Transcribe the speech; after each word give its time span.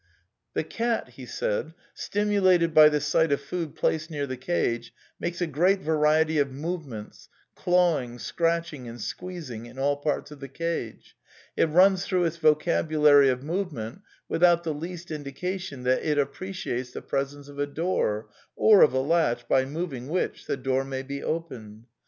96 0.55 0.55
A 0.55 0.79
DEFENCE 0.79 0.79
OF 0.81 1.13
IDEALISM 1.13 1.65
^^The 1.65 1.65
cat> 1.67 1.75
stimulated 1.93 2.73
by 2.73 2.89
the 2.89 2.99
sight 2.99 3.31
of 3.31 3.39
food 3.39 3.75
placed 3.75 4.09
near 4.09 4.25
the 4.25 4.35
cage, 4.35 4.93
makes 5.19 5.41
a 5.41 5.45
great 5.45 5.81
variety 5.81 6.39
of 6.39 6.51
movements, 6.51 7.29
clawing, 7.53 8.17
scratching 8.17 8.87
and 8.87 8.99
squeezing 8.99 9.67
in 9.67 9.77
all 9.77 9.95
parts 9.97 10.31
of 10.31 10.39
the 10.39 10.47
cage; 10.47 11.15
it 11.55 11.67
runs 11.69 12.03
through 12.07 12.23
its 12.25 12.37
vo 12.37 12.55
cabulary 12.55 13.29
of 13.29 13.43
movement 13.43 14.01
without 14.27 14.63
the 14.63 14.73
least 14.73 15.11
indication 15.11 15.83
that 15.83 16.01
it 16.01 16.17
ap 16.17 16.33
preciates 16.33 16.89
the 16.93 17.03
presence 17.03 17.47
of 17.47 17.59
a 17.59 17.67
door, 17.67 18.27
or 18.55 18.81
of 18.81 18.93
a 18.93 18.99
latch 18.99 19.47
by 19.47 19.65
moving 19.65 20.07
which 20.09 20.47
the 20.47 20.57
door 20.57 20.83
may 20.83 21.03
be 21.03 21.21
opened. 21.21 21.85